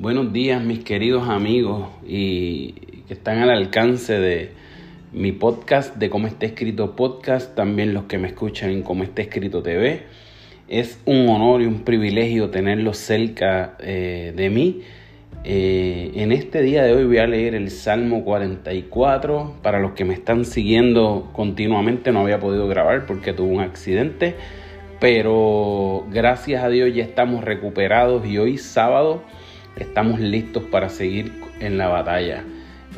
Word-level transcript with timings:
Buenos 0.00 0.32
días 0.32 0.62
mis 0.62 0.84
queridos 0.84 1.28
amigos 1.28 1.88
y 2.06 2.70
que 3.08 3.14
están 3.14 3.38
al 3.38 3.50
alcance 3.50 4.16
de 4.16 4.52
mi 5.12 5.32
podcast 5.32 5.96
de 5.96 6.08
Cómo 6.08 6.28
está 6.28 6.46
escrito 6.46 6.94
podcast, 6.94 7.56
también 7.56 7.94
los 7.94 8.04
que 8.04 8.16
me 8.16 8.28
escuchan 8.28 8.70
en 8.70 8.82
Cómo 8.82 9.02
está 9.02 9.22
escrito 9.22 9.60
TV. 9.60 10.02
Es 10.68 11.00
un 11.04 11.28
honor 11.28 11.62
y 11.62 11.66
un 11.66 11.80
privilegio 11.80 12.48
tenerlos 12.50 12.96
cerca 12.96 13.76
eh, 13.80 14.32
de 14.36 14.50
mí. 14.50 14.82
Eh, 15.42 16.12
en 16.14 16.30
este 16.30 16.62
día 16.62 16.84
de 16.84 16.92
hoy 16.92 17.04
voy 17.04 17.18
a 17.18 17.26
leer 17.26 17.56
el 17.56 17.68
Salmo 17.68 18.22
44. 18.22 19.56
Para 19.62 19.80
los 19.80 19.94
que 19.94 20.04
me 20.04 20.14
están 20.14 20.44
siguiendo 20.44 21.28
continuamente 21.32 22.12
no 22.12 22.20
había 22.20 22.38
podido 22.38 22.68
grabar 22.68 23.04
porque 23.04 23.32
tuve 23.32 23.52
un 23.52 23.62
accidente. 23.62 24.36
Pero 25.00 26.06
gracias 26.12 26.62
a 26.62 26.68
Dios 26.68 26.94
ya 26.94 27.02
estamos 27.02 27.42
recuperados 27.42 28.24
y 28.26 28.38
hoy 28.38 28.58
sábado 28.58 29.24
estamos 29.78 30.20
listos 30.20 30.64
para 30.64 30.88
seguir 30.88 31.32
en 31.60 31.78
la 31.78 31.88
batalla. 31.88 32.44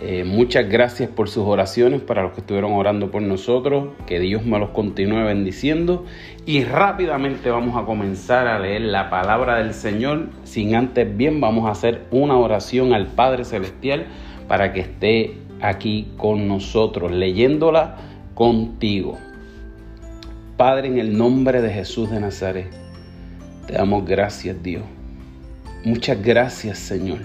Eh, 0.03 0.25
muchas 0.25 0.69
gracias 0.69 1.11
por 1.11 1.29
sus 1.29 1.45
oraciones 1.47 2.01
para 2.01 2.23
los 2.23 2.33
que 2.33 2.41
estuvieron 2.41 2.73
orando 2.73 3.11
por 3.11 3.23
nosotros. 3.23 3.89
Que 4.07 4.19
Dios 4.19 4.45
me 4.45 4.59
los 4.59 4.71
continúe 4.71 5.25
bendiciendo. 5.25 6.07
Y 6.47 6.65
rápidamente 6.65 7.51
vamos 7.51 7.77
a 7.77 7.85
comenzar 7.85 8.47
a 8.47 8.59
leer 8.59 8.83
la 8.83 9.11
palabra 9.11 9.57
del 9.57 9.75
Señor. 9.75 10.31
Sin 10.45 10.75
antes 10.75 11.17
bien 11.17 11.41
vamos 11.41 11.67
a 11.67 11.73
hacer 11.73 12.07
una 12.11 12.37
oración 12.37 12.95
al 12.95 13.09
Padre 13.09 13.45
Celestial 13.45 14.07
para 14.49 14.73
que 14.73 14.81
esté 14.81 15.39
aquí 15.61 16.09
con 16.17 16.49
nosotros, 16.49 17.13
leyéndola 17.13 17.97
contigo. 18.35 19.19
Padre, 20.57 20.89
en 20.89 20.99
el 20.99 21.17
nombre 21.17 21.61
de 21.61 21.71
Jesús 21.71 22.11
de 22.11 22.21
Nazaret, 22.21 22.71
te 23.67 23.75
damos 23.75 24.05
gracias 24.05 24.63
Dios 24.63 24.83
Muchas 25.83 26.23
gracias, 26.23 26.79
Señor. 26.79 27.21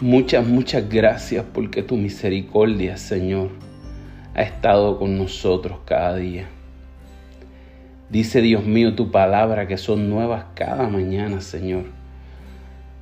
Muchas, 0.00 0.46
muchas 0.46 0.88
gracias 0.88 1.44
porque 1.52 1.82
tu 1.82 1.98
misericordia, 1.98 2.96
Señor, 2.96 3.50
ha 4.34 4.40
estado 4.40 4.98
con 4.98 5.18
nosotros 5.18 5.80
cada 5.84 6.16
día. 6.16 6.46
Dice 8.08 8.40
Dios 8.40 8.64
mío 8.64 8.94
tu 8.94 9.10
palabra 9.10 9.68
que 9.68 9.76
son 9.76 10.08
nuevas 10.08 10.46
cada 10.54 10.88
mañana, 10.88 11.42
Señor. 11.42 11.84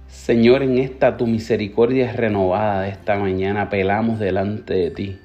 Señor, 0.08 0.64
en 0.64 0.78
esta 0.78 1.16
tu 1.16 1.28
misericordia 1.28 2.10
es 2.10 2.16
renovada 2.16 2.88
esta 2.88 3.16
mañana, 3.18 3.62
apelamos 3.62 4.18
delante 4.18 4.74
de 4.74 4.90
ti, 4.90 5.18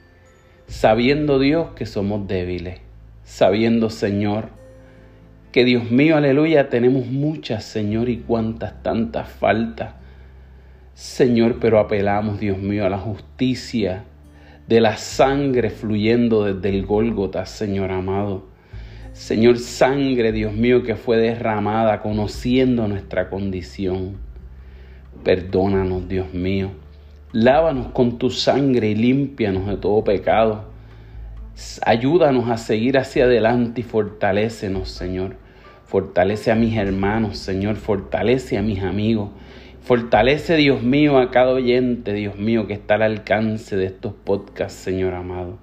sabiendo 0.68 1.40
Dios 1.40 1.70
que 1.76 1.88
somos 1.88 2.28
débiles, 2.28 2.82
sabiendo 3.24 3.90
Señor 3.90 4.50
que 5.58 5.66
Dios 5.66 5.90
mío, 5.90 6.18
aleluya, 6.18 6.70
tenemos 6.70 7.08
muchas, 7.08 7.64
Señor, 7.64 8.10
y 8.10 8.18
cuántas 8.18 8.84
tantas 8.84 9.28
faltas. 9.28 9.96
Señor, 10.94 11.58
pero 11.60 11.80
apelamos, 11.80 12.40
Dios 12.40 12.60
mío, 12.60 12.86
a 12.86 12.92
la 12.92 13.00
justicia 13.00 14.04
de 14.68 14.80
la 14.80 14.98
sangre 14.98 15.72
fluyendo 15.72 16.44
desde 16.44 16.70
el 16.70 16.86
Gólgota, 16.86 17.48
Señor 17.48 17.92
amado. 17.92 18.46
Señor, 19.14 19.58
sangre, 19.58 20.32
Dios 20.32 20.54
mío, 20.54 20.84
que 20.84 20.96
fue 20.96 21.18
derramada 21.18 22.04
conociendo 22.04 22.88
nuestra 22.88 23.28
condición. 23.28 24.18
Perdónanos, 25.24 26.08
Dios 26.08 26.36
mío. 26.36 26.70
Lávanos 27.32 27.88
con 27.94 28.20
tu 28.20 28.30
sangre 28.30 28.90
y 28.90 28.96
límpianos 28.96 29.66
de 29.66 29.78
todo 29.78 30.04
pecado. 30.04 30.66
Ayúdanos 31.84 32.48
a 32.48 32.58
seguir 32.58 33.00
hacia 33.00 33.24
adelante 33.24 33.82
y 33.82 33.84
fortalécenos, 33.84 34.92
Señor. 34.92 35.47
Fortalece 35.88 36.52
a 36.52 36.56
mis 36.56 36.76
hermanos, 36.76 37.38
Señor. 37.38 37.78
Fortalece 37.78 38.58
a 38.58 38.62
mis 38.62 38.84
amigos. 38.84 39.30
Fortalece, 39.82 40.58
Dios 40.58 40.84
mío, 40.84 41.18
a 41.18 41.32
cada 41.32 41.54
oyente, 41.54 42.12
Dios 42.12 42.38
mío, 42.38 42.68
que 42.68 42.74
está 42.74 42.96
al 42.96 43.04
alcance 43.04 43.78
de 43.78 43.86
estos 43.86 44.12
podcasts, 44.12 44.78
Señor 44.78 45.14
amado. 45.14 45.60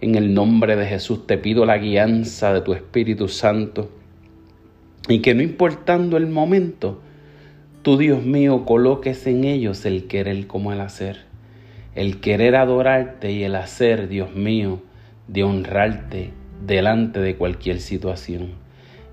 En 0.00 0.14
el 0.14 0.34
nombre 0.34 0.76
de 0.76 0.86
Jesús 0.86 1.26
te 1.26 1.36
pido 1.36 1.66
la 1.66 1.78
guianza 1.78 2.54
de 2.54 2.60
tu 2.60 2.74
Espíritu 2.74 3.26
Santo. 3.26 3.90
Y 5.08 5.18
que 5.18 5.34
no 5.34 5.42
importando 5.42 6.16
el 6.16 6.28
momento, 6.28 7.00
tú, 7.82 7.98
Dios 7.98 8.22
mío, 8.22 8.64
coloques 8.64 9.26
en 9.26 9.42
ellos 9.42 9.84
el 9.84 10.06
querer 10.06 10.46
como 10.46 10.72
el 10.72 10.80
hacer. 10.80 11.24
El 11.96 12.20
querer 12.20 12.54
adorarte 12.54 13.32
y 13.32 13.42
el 13.42 13.56
hacer, 13.56 14.06
Dios 14.06 14.32
mío, 14.32 14.80
de 15.26 15.42
honrarte 15.42 16.30
delante 16.64 17.18
de 17.18 17.34
cualquier 17.34 17.80
situación. 17.80 18.64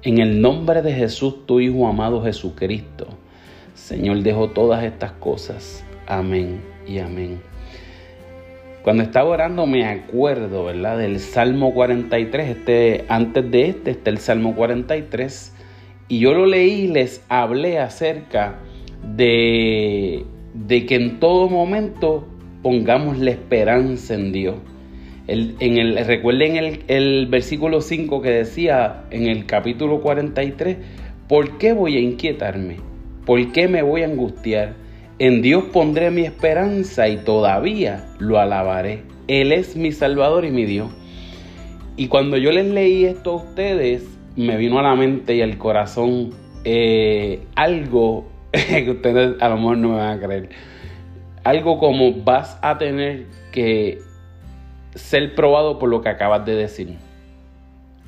En 0.05 0.17
el 0.17 0.41
nombre 0.41 0.81
de 0.81 0.91
Jesús, 0.91 1.45
tu 1.45 1.61
Hijo 1.61 1.87
amado 1.87 2.21
Jesucristo. 2.21 3.07
Señor, 3.73 4.21
dejo 4.21 4.49
todas 4.49 4.83
estas 4.83 5.13
cosas. 5.13 5.85
Amén 6.07 6.59
y 6.85 6.99
amén. 6.99 7.39
Cuando 8.83 9.01
estaba 9.03 9.29
orando 9.29 9.65
me 9.65 9.85
acuerdo, 9.85 10.65
¿verdad? 10.65 10.97
Del 10.97 11.21
Salmo 11.21 11.73
43. 11.73 12.49
Este, 12.49 13.05
antes 13.07 13.49
de 13.49 13.69
este 13.69 13.91
está 13.91 14.09
el 14.09 14.17
Salmo 14.17 14.55
43. 14.55 15.53
Y 16.09 16.19
yo 16.19 16.33
lo 16.33 16.47
leí 16.47 16.81
y 16.81 16.87
les 16.89 17.23
hablé 17.29 17.79
acerca 17.79 18.59
de, 19.15 20.25
de 20.53 20.85
que 20.85 20.95
en 20.95 21.21
todo 21.21 21.47
momento 21.47 22.27
pongamos 22.61 23.19
la 23.19 23.31
esperanza 23.31 24.15
en 24.15 24.33
Dios 24.33 24.55
el, 25.27 26.05
recuerden 26.05 26.57
el, 26.57 26.79
el 26.87 27.27
versículo 27.27 27.81
5 27.81 28.21
que 28.21 28.29
decía 28.29 29.03
en 29.11 29.27
el 29.27 29.45
capítulo 29.45 30.01
43, 30.01 30.77
¿por 31.27 31.57
qué 31.57 31.73
voy 31.73 31.97
a 31.97 31.99
inquietarme? 31.99 32.77
¿Por 33.25 33.51
qué 33.53 33.67
me 33.67 33.81
voy 33.81 34.01
a 34.01 34.05
angustiar? 34.05 34.73
En 35.19 35.41
Dios 35.41 35.65
pondré 35.71 36.11
mi 36.11 36.23
esperanza 36.23 37.07
y 37.07 37.17
todavía 37.17 38.05
lo 38.19 38.39
alabaré. 38.39 39.03
Él 39.27 39.53
es 39.53 39.77
mi 39.77 39.91
Salvador 39.91 40.43
y 40.43 40.51
mi 40.51 40.65
Dios. 40.65 40.91
Y 41.95 42.07
cuando 42.07 42.37
yo 42.37 42.51
les 42.51 42.65
leí 42.65 43.05
esto 43.05 43.31
a 43.31 43.35
ustedes, 43.35 44.03
me 44.35 44.57
vino 44.57 44.79
a 44.79 44.81
la 44.81 44.95
mente 44.95 45.35
y 45.35 45.41
al 45.41 45.57
corazón 45.57 46.31
eh, 46.65 47.41
algo 47.55 48.27
que 48.51 48.89
ustedes 48.89 49.41
a 49.41 49.49
lo 49.49 49.55
mejor 49.57 49.77
no 49.77 49.89
me 49.89 49.95
van 49.97 50.17
a 50.17 50.21
creer. 50.21 50.49
Algo 51.43 51.77
como 51.77 52.23
vas 52.23 52.57
a 52.61 52.77
tener 52.77 53.25
que 53.51 53.99
ser 54.95 55.35
probado 55.35 55.79
por 55.79 55.89
lo 55.89 56.01
que 56.01 56.09
acabas 56.09 56.45
de 56.45 56.55
decir. 56.55 56.95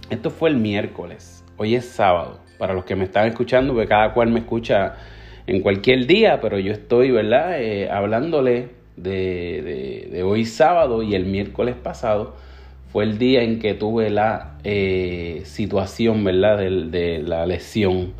Esto 0.09 0.29
fue 0.29 0.50
el 0.50 0.57
miércoles, 0.57 1.44
hoy 1.57 1.75
es 1.75 1.85
sábado. 1.85 2.40
Para 2.57 2.73
los 2.73 2.85
que 2.85 2.96
me 2.96 3.03
están 3.03 3.28
escuchando, 3.28 3.73
porque 3.73 3.90
cada 3.90 4.13
cual 4.13 4.29
me 4.29 4.40
escucha 4.40 4.96
en 5.46 5.62
cualquier 5.62 6.07
día, 6.07 6.40
pero 6.41 6.57
yo 6.57 6.72
estoy, 6.72 7.12
¿verdad? 7.12 7.59
Eh, 7.59 7.90
hablándole 7.90 8.69
de, 8.96 10.22
hoy 10.25 10.46
sábado 10.46 11.03
y 11.03 11.16
el 11.16 11.25
miércoles 11.25 11.75
pasado 11.75 12.35
fue 12.91 13.03
el 13.03 13.17
día 13.17 13.41
en 13.41 13.59
que 13.59 13.73
tuve 13.73 14.09
la 14.09 14.57
eh, 14.63 15.41
situación, 15.44 16.23
¿verdad? 16.23 16.57
De, 16.59 17.22
la 17.25 17.46
lesión. 17.46 18.13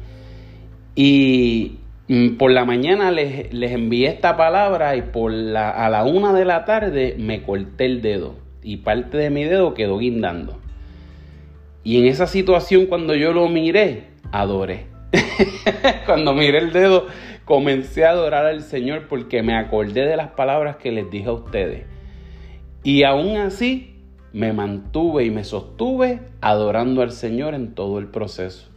Y 0.96 1.78
mm, 2.10 2.36
por 2.36 2.52
la 2.52 2.66
mañana 2.66 3.12
les, 3.12 3.54
les, 3.54 3.72
envié 3.72 4.10
esta 4.10 4.36
palabra 4.36 4.98
y 4.98 5.02
por 5.02 5.32
la, 5.32 5.70
a 5.70 5.90
la 5.90 6.04
una 6.04 6.34
de 6.34 6.44
la 6.44 6.66
tarde 6.66 7.16
me 7.18 7.42
corté 7.42 7.86
el 7.86 8.02
dedo 8.02 8.45
y 8.66 8.78
parte 8.78 9.18
de 9.18 9.30
mi 9.30 9.44
dedo 9.44 9.76
quedó 9.76 10.00
guindando. 10.00 10.58
Y 11.84 12.00
en 12.00 12.08
esa 12.08 12.26
situación 12.26 12.88
cuando 12.88 13.14
yo 13.14 13.32
lo 13.32 13.48
miré, 13.48 14.08
adoré. 14.32 14.88
cuando 16.08 16.34
miré 16.34 16.58
el 16.58 16.74
dedo, 16.74 17.06
comencé 17.46 18.06
a 18.06 18.10
adorar 18.10 18.48
al 18.48 18.64
Señor 18.64 19.08
porque 19.08 19.44
me 19.44 19.56
acordé 19.56 20.08
de 20.08 20.18
las 20.18 20.30
palabras 20.30 20.78
que 20.78 20.92
les 20.92 21.12
dije 21.12 21.28
a 21.28 21.34
ustedes. 21.34 21.86
Y 22.84 23.04
aún 23.04 23.38
así 23.38 23.94
me 24.34 24.52
mantuve 24.52 25.26
y 25.26 25.30
me 25.30 25.44
sostuve 25.44 26.22
adorando 26.42 27.04
al 27.04 27.12
Señor 27.12 27.54
en 27.54 27.76
todo 27.76 28.00
el 28.00 28.08
proceso. 28.08 28.68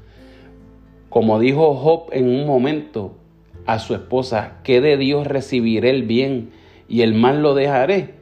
Como 1.09 1.41
dijo 1.41 1.75
Job 1.75 2.11
en 2.13 2.29
un 2.29 2.47
momento 2.47 3.17
a 3.65 3.79
su 3.79 3.95
esposa, 3.95 4.59
que 4.65 4.83
de 4.83 4.99
Dios 4.99 5.27
recibiré 5.27 5.89
el 5.89 6.03
bien 6.03 6.51
y 6.89 7.01
el 7.01 7.15
mal 7.15 7.41
lo 7.41 7.55
dejaré 7.55 8.18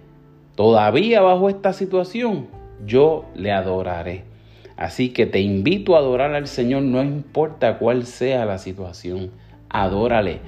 todavía 0.57 1.21
bajo 1.21 1.49
esta 1.49 1.73
situación, 1.73 2.49
yo 2.85 3.25
le 3.35 3.53
adoraré. 3.53 4.25
Así 4.77 5.11
que 5.11 5.27
te 5.27 5.41
invito 5.41 5.95
a 5.95 6.01
adorar 6.01 6.35
al 6.35 6.49
Señor, 6.49 6.83
no 6.83 7.03
importa 7.03 7.79
cuál 7.79 8.05
sea 8.05 8.45
la 8.45 8.59
situación, 8.59 9.31
adórale. 9.71 10.41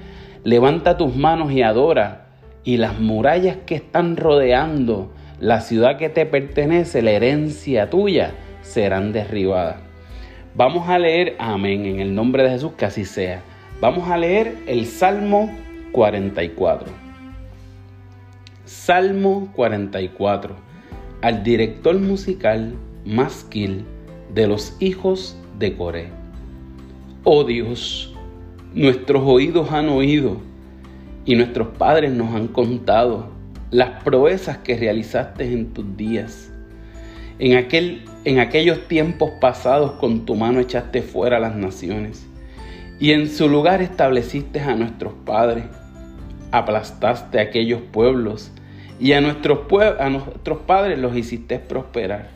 Levanta 0.43 0.97
tus 0.97 1.15
manos 1.15 1.51
y 1.51 1.61
adora. 1.61 2.25
Y 2.63 2.77
las 2.77 2.99
murallas 2.99 3.57
que 3.65 3.75
están 3.75 4.17
rodeando 4.17 5.09
la 5.39 5.61
ciudad 5.61 5.97
que 5.97 6.09
te 6.09 6.25
pertenece, 6.25 7.01
la 7.01 7.11
herencia 7.11 7.89
tuya, 7.89 8.33
serán 8.61 9.13
derribadas. 9.13 9.77
Vamos 10.53 10.89
a 10.89 10.99
leer, 10.99 11.35
amén, 11.39 11.85
en 11.85 11.99
el 12.01 12.13
nombre 12.13 12.43
de 12.43 12.49
Jesús, 12.49 12.73
que 12.73 12.85
así 12.85 13.05
sea. 13.05 13.41
Vamos 13.79 14.09
a 14.09 14.17
leer 14.17 14.57
el 14.67 14.85
Salmo 14.85 15.49
44. 15.93 17.08
Salmo 18.69 19.51
44 19.55 20.55
al 21.21 21.43
director 21.43 21.97
musical 21.97 22.75
Masquil 23.03 23.83
de 24.35 24.45
los 24.45 24.77
hijos 24.79 25.35
de 25.57 25.75
Coré. 25.75 26.09
Oh 27.23 27.43
Dios, 27.45 28.13
nuestros 28.75 29.23
oídos 29.25 29.71
han 29.71 29.89
oído 29.89 30.37
Y 31.25 31.35
nuestros 31.35 31.69
padres 31.79 32.11
nos 32.11 32.35
han 32.35 32.47
contado 32.47 33.31
las 33.71 34.03
proezas 34.03 34.59
que 34.59 34.77
realizaste 34.77 35.51
en 35.51 35.73
tus 35.73 35.97
días. 35.97 36.51
En, 37.39 37.57
aquel, 37.57 38.05
en 38.23 38.37
aquellos 38.37 38.87
tiempos 38.87 39.31
pasados 39.41 39.93
con 39.93 40.27
tu 40.27 40.35
mano 40.35 40.59
echaste 40.59 41.01
fuera 41.01 41.37
a 41.37 41.39
las 41.39 41.55
naciones 41.55 42.27
y 42.99 43.13
en 43.13 43.29
su 43.29 43.49
lugar 43.49 43.81
estableciste 43.81 44.59
a 44.59 44.75
nuestros 44.75 45.13
padres. 45.25 45.65
Aplastaste 46.51 47.39
a 47.39 47.43
aquellos 47.43 47.81
pueblos 47.91 48.51
y 48.99 49.13
a 49.13 49.21
nuestros, 49.21 49.59
a 49.99 50.09
nuestros 50.09 50.59
padres 50.59 50.99
los 50.99 51.15
hiciste 51.15 51.59
prosperar. 51.59 52.29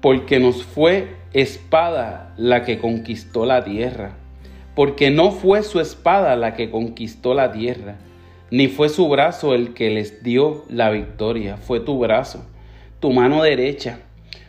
Porque 0.00 0.38
nos 0.38 0.64
fue 0.64 1.16
espada 1.32 2.34
la 2.36 2.64
que 2.64 2.78
conquistó 2.78 3.46
la 3.46 3.64
tierra. 3.64 4.12
Porque 4.74 5.10
no 5.10 5.30
fue 5.30 5.62
su 5.62 5.80
espada 5.80 6.36
la 6.36 6.54
que 6.54 6.70
conquistó 6.70 7.34
la 7.34 7.52
tierra 7.52 7.96
ni 8.52 8.68
fue 8.68 8.90
su 8.90 9.08
brazo 9.08 9.54
el 9.54 9.72
que 9.72 9.88
les 9.88 10.22
dio 10.22 10.66
la 10.68 10.90
victoria, 10.90 11.56
fue 11.56 11.80
tu 11.80 11.98
brazo, 11.98 12.44
tu 13.00 13.10
mano 13.10 13.42
derecha, 13.42 14.00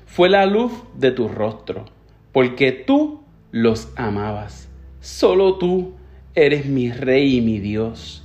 fue 0.06 0.28
la 0.28 0.46
luz 0.46 0.74
de 0.94 1.12
tu 1.12 1.30
rostro, 1.30 1.86
porque 2.34 2.74
tú 2.74 3.22
los 3.52 3.94
amabas. 3.96 4.68
Solo 5.00 5.56
tú 5.56 5.94
eres 6.36 6.66
mi 6.66 6.92
rey 6.92 7.38
y 7.38 7.42
mi 7.42 7.60
Dios. 7.60 8.23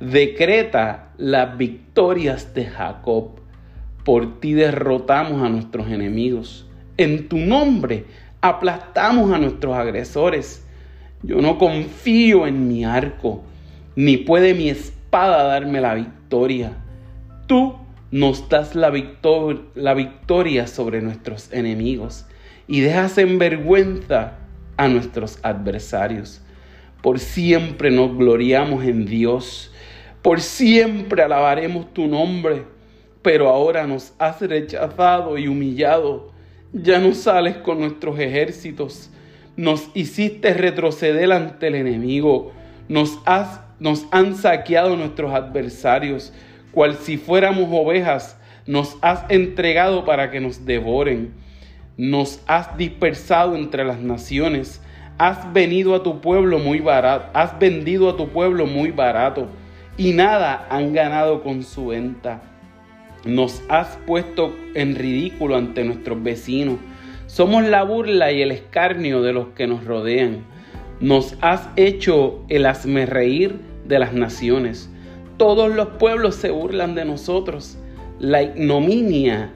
Decreta 0.00 1.12
las 1.18 1.58
victorias 1.58 2.54
de 2.54 2.64
Jacob. 2.64 3.40
Por 4.02 4.40
ti 4.40 4.54
derrotamos 4.54 5.42
a 5.42 5.50
nuestros 5.50 5.88
enemigos. 5.88 6.66
En 6.96 7.28
tu 7.28 7.36
nombre 7.36 8.06
aplastamos 8.40 9.30
a 9.30 9.38
nuestros 9.38 9.76
agresores. 9.76 10.66
Yo 11.22 11.42
no 11.42 11.58
confío 11.58 12.46
en 12.46 12.66
mi 12.66 12.82
arco, 12.82 13.44
ni 13.94 14.16
puede 14.16 14.54
mi 14.54 14.72
para 15.10 15.42
darme 15.42 15.82
la 15.82 15.94
victoria. 15.94 16.72
Tú 17.46 17.76
nos 18.10 18.48
das 18.48 18.74
la, 18.74 18.90
la 19.74 19.94
victoria 19.94 20.66
sobre 20.66 21.02
nuestros 21.02 21.52
enemigos 21.52 22.24
y 22.66 22.80
dejas 22.80 23.18
en 23.18 23.38
vergüenza 23.38 24.38
a 24.78 24.88
nuestros 24.88 25.38
adversarios. 25.42 26.40
Por 27.02 27.18
siempre 27.18 27.90
nos 27.90 28.16
gloriamos 28.16 28.84
en 28.84 29.04
Dios. 29.04 29.69
Por 30.22 30.40
siempre 30.40 31.22
alabaremos 31.22 31.92
tu 31.92 32.06
nombre. 32.06 32.64
Pero 33.22 33.48
ahora 33.48 33.86
nos 33.86 34.14
has 34.18 34.40
rechazado 34.40 35.36
y 35.38 35.48
humillado. 35.48 36.32
Ya 36.72 36.98
no 36.98 37.14
sales 37.14 37.56
con 37.58 37.80
nuestros 37.80 38.18
ejércitos. 38.18 39.10
Nos 39.56 39.90
hiciste 39.94 40.54
retroceder 40.54 41.32
ante 41.32 41.66
el 41.68 41.74
enemigo. 41.74 42.52
Nos 42.88 43.18
has 43.26 43.60
nos 43.80 44.06
han 44.10 44.36
saqueado 44.36 44.94
nuestros 44.94 45.32
adversarios, 45.32 46.32
cual 46.70 46.96
si 46.96 47.16
fuéramos 47.16 47.68
ovejas, 47.72 48.38
nos 48.66 48.98
has 49.00 49.24
entregado 49.30 50.04
para 50.04 50.30
que 50.30 50.38
nos 50.38 50.66
devoren. 50.66 51.32
Nos 51.96 52.42
has 52.46 52.76
dispersado 52.76 53.56
entre 53.56 53.84
las 53.84 53.98
naciones. 53.98 54.82
Has 55.16 55.50
venido 55.52 55.94
a 55.94 56.02
tu 56.02 56.20
pueblo 56.20 56.58
muy 56.58 56.80
barato, 56.80 57.30
has 57.32 57.58
vendido 57.58 58.10
a 58.10 58.16
tu 58.16 58.28
pueblo 58.28 58.66
muy 58.66 58.90
barato 58.90 59.48
y 60.00 60.14
nada 60.14 60.66
han 60.70 60.94
ganado 60.94 61.42
con 61.42 61.62
su 61.62 61.88
venta. 61.88 62.40
Nos 63.26 63.62
has 63.68 63.98
puesto 64.06 64.56
en 64.72 64.94
ridículo 64.94 65.56
ante 65.56 65.84
nuestros 65.84 66.22
vecinos. 66.22 66.78
Somos 67.26 67.64
la 67.64 67.82
burla 67.82 68.32
y 68.32 68.40
el 68.40 68.50
escarnio 68.50 69.20
de 69.20 69.34
los 69.34 69.48
que 69.48 69.66
nos 69.66 69.84
rodean. 69.84 70.38
Nos 71.00 71.36
has 71.42 71.68
hecho 71.76 72.42
el 72.48 72.66
reír 73.06 73.56
de 73.84 73.98
las 73.98 74.14
naciones. 74.14 74.88
Todos 75.36 75.70
los 75.70 75.88
pueblos 75.88 76.34
se 76.34 76.50
burlan 76.50 76.94
de 76.94 77.04
nosotros. 77.04 77.76
La 78.18 78.42
ignominia 78.42 79.52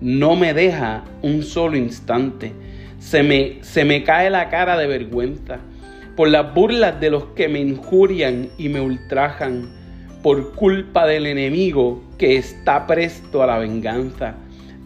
no 0.00 0.34
me 0.34 0.54
deja 0.54 1.04
un 1.22 1.44
solo 1.44 1.76
instante. 1.76 2.50
Se 2.98 3.22
me, 3.22 3.62
se 3.62 3.84
me 3.84 4.02
cae 4.02 4.28
la 4.28 4.48
cara 4.48 4.76
de 4.76 4.88
vergüenza 4.88 5.60
por 6.16 6.28
las 6.28 6.52
burlas 6.52 7.00
de 7.00 7.10
los 7.10 7.26
que 7.36 7.48
me 7.48 7.60
injurian 7.60 8.48
y 8.58 8.68
me 8.68 8.80
ultrajan, 8.80 9.83
por 10.24 10.54
culpa 10.54 11.06
del 11.06 11.26
enemigo 11.26 12.02
que 12.16 12.38
está 12.38 12.86
presto 12.86 13.42
a 13.42 13.46
la 13.46 13.58
venganza. 13.58 14.34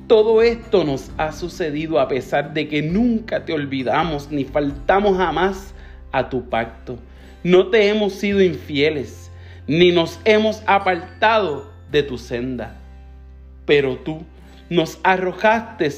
Todo 0.08 0.42
esto 0.42 0.82
nos 0.82 1.12
ha 1.16 1.30
sucedido 1.30 2.00
a 2.00 2.08
pesar 2.08 2.52
de 2.54 2.66
que 2.66 2.82
nunca 2.82 3.44
te 3.44 3.52
olvidamos 3.52 4.32
ni 4.32 4.42
faltamos 4.42 5.16
jamás 5.16 5.72
a 6.10 6.28
tu 6.28 6.50
pacto. 6.50 6.98
No 7.44 7.68
te 7.68 7.88
hemos 7.88 8.14
sido 8.14 8.42
infieles, 8.42 9.30
ni 9.68 9.92
nos 9.92 10.18
hemos 10.24 10.60
apartado 10.66 11.70
de 11.92 12.02
tu 12.02 12.18
senda. 12.18 12.74
Pero 13.64 13.96
tú 13.98 14.24
nos 14.68 14.98
arrojaste 15.04 15.88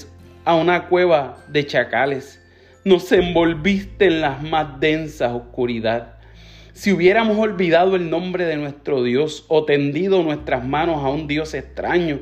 a 0.44 0.54
una 0.54 0.86
cueva 0.86 1.38
de 1.48 1.64
chacales, 1.64 2.42
nos 2.84 3.10
envolviste 3.10 4.04
en 4.04 4.20
las 4.20 4.42
más 4.42 4.78
densas 4.80 5.32
oscuridad. 5.32 6.19
Si 6.80 6.94
hubiéramos 6.94 7.36
olvidado 7.36 7.94
el 7.94 8.08
nombre 8.08 8.46
de 8.46 8.56
nuestro 8.56 9.02
Dios 9.02 9.44
o 9.48 9.66
tendido 9.66 10.22
nuestras 10.22 10.64
manos 10.64 11.04
a 11.04 11.10
un 11.10 11.26
Dios 11.26 11.52
extraño, 11.52 12.20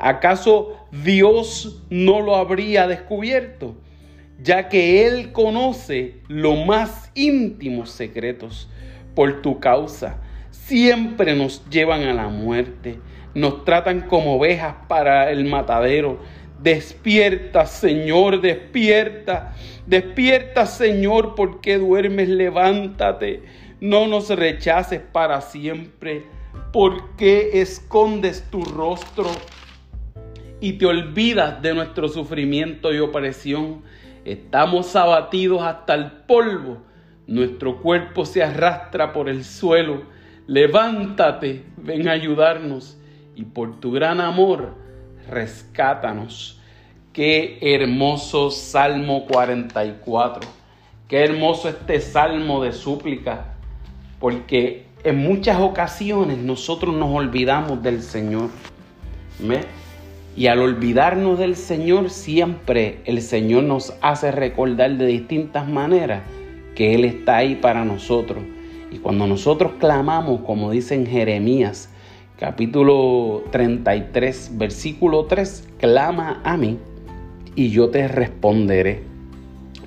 ¿acaso 0.00 0.88
Dios 0.90 1.84
no 1.90 2.20
lo 2.20 2.34
habría 2.34 2.88
descubierto? 2.88 3.76
ya 4.42 4.68
que 4.68 5.06
Él 5.06 5.30
conoce 5.30 6.16
los 6.26 6.66
más 6.66 7.12
íntimos 7.14 7.90
secretos. 7.90 8.68
Por 9.14 9.42
tu 9.42 9.60
causa, 9.60 10.16
siempre 10.50 11.36
nos 11.36 11.64
llevan 11.70 12.02
a 12.02 12.12
la 12.12 12.26
muerte, 12.26 12.98
nos 13.36 13.64
tratan 13.64 14.08
como 14.08 14.38
ovejas 14.38 14.74
para 14.88 15.30
el 15.30 15.44
matadero. 15.44 16.18
Despierta, 16.60 17.64
Señor, 17.64 18.40
despierta, 18.40 19.54
despierta, 19.86 20.66
Señor, 20.66 21.36
porque 21.36 21.78
duermes, 21.78 22.28
levántate, 22.28 23.42
no 23.80 24.06
nos 24.06 24.28
rechaces 24.30 25.00
para 25.00 25.40
siempre, 25.40 26.26
porque 26.72 27.60
escondes 27.60 28.44
tu 28.50 28.62
rostro 28.62 29.30
y 30.60 30.74
te 30.74 30.86
olvidas 30.86 31.62
de 31.62 31.74
nuestro 31.74 32.08
sufrimiento 32.08 32.92
y 32.92 32.98
opresión 32.98 33.82
Estamos 34.24 34.94
abatidos 34.96 35.62
hasta 35.62 35.94
el 35.94 36.10
polvo. 36.10 36.78
Nuestro 37.26 37.80
cuerpo 37.80 38.26
se 38.26 38.42
arrastra 38.42 39.12
por 39.12 39.28
el 39.28 39.44
suelo. 39.44 40.02
Levántate, 40.46 41.64
ven 41.78 42.08
a 42.08 42.12
ayudarnos 42.12 42.98
y 43.34 43.44
por 43.44 43.80
tu 43.80 43.92
gran 43.92 44.20
amor, 44.20 44.74
rescátanos. 45.28 46.60
Qué 47.12 47.58
hermoso 47.62 48.50
Salmo 48.50 49.26
44. 49.26 50.48
Qué 51.08 51.24
hermoso 51.24 51.68
este 51.68 52.00
salmo 52.00 52.62
de 52.62 52.72
súplica, 52.72 53.49
porque 54.20 54.84
en 55.02 55.16
muchas 55.16 55.60
ocasiones 55.60 56.38
nosotros 56.38 56.94
nos 56.94 57.10
olvidamos 57.12 57.82
del 57.82 58.02
Señor. 58.02 58.50
Y 60.36 60.46
al 60.46 60.60
olvidarnos 60.60 61.38
del 61.38 61.56
Señor, 61.56 62.10
siempre 62.10 63.00
el 63.06 63.22
Señor 63.22 63.64
nos 63.64 63.94
hace 64.02 64.30
recordar 64.30 64.96
de 64.96 65.06
distintas 65.06 65.66
maneras 65.66 66.22
que 66.74 66.94
Él 66.94 67.04
está 67.04 67.38
ahí 67.38 67.56
para 67.56 67.84
nosotros. 67.84 68.44
Y 68.92 68.98
cuando 68.98 69.26
nosotros 69.26 69.72
clamamos, 69.78 70.42
como 70.42 70.70
dice 70.70 70.94
en 70.94 71.06
Jeremías, 71.06 71.88
capítulo 72.38 73.44
33, 73.50 74.52
versículo 74.54 75.24
3, 75.24 75.68
clama 75.78 76.40
a 76.44 76.56
mí 76.56 76.78
y 77.54 77.70
yo 77.70 77.90
te 77.90 78.06
responderé 78.06 79.02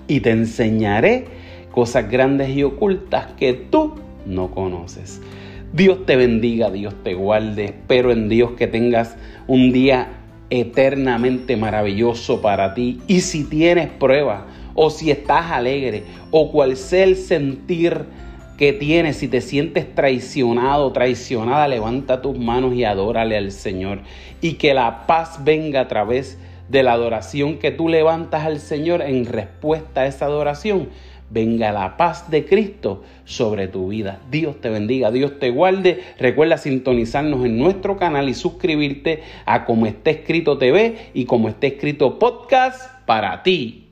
y 0.08 0.20
te 0.20 0.32
enseñaré 0.32 1.26
cosas 1.72 2.10
grandes 2.10 2.50
y 2.50 2.64
ocultas 2.64 3.28
que 3.38 3.54
tú 3.54 4.03
no 4.26 4.52
conoces. 4.52 5.22
Dios 5.74 6.06
te 6.06 6.16
bendiga, 6.16 6.70
Dios 6.70 6.94
te 7.04 7.14
guarde. 7.16 7.66
Espero 7.66 8.12
en 8.12 8.30
Dios 8.30 8.52
que 8.52 8.68
tengas 8.68 9.16
un 9.48 9.72
día 9.72 10.10
eternamente 10.50 11.58
maravilloso 11.58 12.42
para 12.42 12.76
ti. 12.76 13.02
Y 13.08 13.22
si 13.22 13.44
tienes 13.44 13.90
pruebas, 13.90 14.44
o 14.76 14.90
si 14.90 15.12
estás 15.12 15.52
alegre, 15.52 16.04
o 16.32 16.52
cual 16.52 16.78
sea 16.78 17.04
el 17.04 17.16
sentir 17.16 18.06
que 18.58 18.72
tienes, 18.72 19.18
si 19.18 19.28
te 19.28 19.42
sientes 19.42 19.94
traicionado, 19.96 20.92
traicionada, 20.92 21.68
levanta 21.68 22.22
tus 22.22 22.38
manos 22.38 22.76
y 22.76 22.84
adórale 22.84 23.36
al 23.36 23.52
Señor. 23.52 24.02
Y 24.42 24.54
que 24.54 24.74
la 24.74 25.08
paz 25.08 25.44
venga 25.44 25.82
a 25.82 25.88
través 25.88 26.38
de 26.70 26.84
la 26.84 26.94
adoración 26.94 27.58
que 27.58 27.72
tú 27.72 27.90
levantas 27.90 28.46
al 28.46 28.60
Señor 28.60 29.02
en 29.02 29.26
respuesta 29.26 30.02
a 30.02 30.08
esa 30.08 30.26
adoración 30.26 30.90
venga 31.34 31.72
la 31.72 31.98
paz 31.98 32.30
de 32.30 32.46
Cristo 32.46 33.04
sobre 33.26 33.68
tu 33.68 33.90
vida. 33.90 34.22
Dios 34.30 34.62
te 34.62 34.70
bendiga, 34.70 35.12
Dios 35.12 35.40
te 35.40 35.50
guarde. 35.50 36.02
Recuerda 36.20 36.58
sintonizarnos 36.58 37.44
en 37.46 37.58
nuestro 37.58 37.98
canal 37.98 38.30
y 38.30 38.34
suscribirte 38.34 39.24
a 39.46 39.66
Como 39.66 39.88
está 39.88 40.12
escrito 40.12 40.58
TV 40.58 41.10
y 41.14 41.26
Como 41.26 41.50
está 41.50 41.68
escrito 41.68 42.20
podcast 42.20 43.06
para 43.06 43.42
ti. 43.44 43.83